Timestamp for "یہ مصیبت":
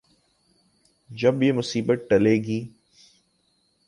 1.43-1.99